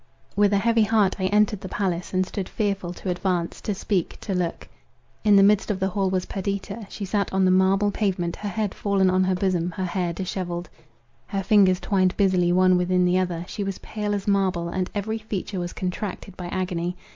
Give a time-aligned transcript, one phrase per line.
[0.35, 4.17] With an heavy heart I entered the palace, and stood fearful to advance, to speak,
[4.21, 4.67] to look.
[5.23, 8.49] In the midst of the hall was Perdita; she sat on the marble pavement, her
[8.49, 10.71] head fallen on her bosom, her hair dishevelled,
[11.27, 15.19] her fingers twined busily one within the other; she was pale as marble, and every
[15.19, 16.95] feature was contracted by agony.